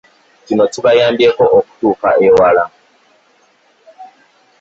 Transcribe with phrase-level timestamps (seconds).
[0.45, 2.63] Kino kibayambeko okutuuka ewala